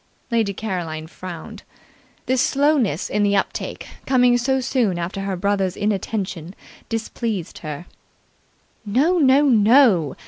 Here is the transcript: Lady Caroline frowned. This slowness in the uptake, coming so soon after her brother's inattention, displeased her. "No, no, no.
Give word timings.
Lady 0.31 0.51
Caroline 0.51 1.05
frowned. 1.05 1.61
This 2.25 2.41
slowness 2.41 3.07
in 3.07 3.21
the 3.21 3.35
uptake, 3.35 3.85
coming 4.07 4.35
so 4.35 4.59
soon 4.59 4.97
after 4.97 5.21
her 5.21 5.35
brother's 5.37 5.77
inattention, 5.77 6.55
displeased 6.89 7.59
her. 7.59 7.85
"No, 8.83 9.19
no, 9.19 9.43
no. 9.43 10.15